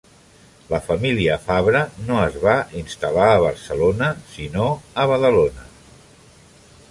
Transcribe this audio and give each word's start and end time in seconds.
La 0.69 0.77
família 0.85 1.35
Fabra 1.43 1.81
no 2.07 2.15
es 2.29 2.39
va 2.45 2.55
instal·lar 2.81 3.27
a 3.35 3.39
Barcelona, 3.45 4.09
sinó 4.37 4.67
a 5.03 5.05
Badalona. 5.13 5.69